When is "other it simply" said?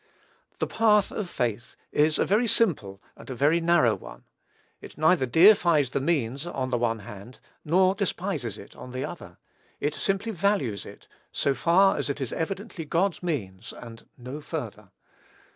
9.05-10.31